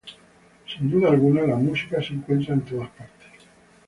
Sin 0.67 0.89
duda 0.91 1.09
alguna, 1.09 1.43
la 1.45 1.55
música 1.57 2.01
se 2.01 2.13
encuentra 2.15 2.55
en 2.55 2.61
todas 2.61 2.89
partes. 2.89 3.45